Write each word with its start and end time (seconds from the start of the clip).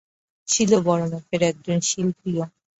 ছিল 0.47 0.71
বড় 0.87 1.03
মাপের 1.11 1.41
একজন 1.51 1.77
শিল্পীও। 1.89 2.43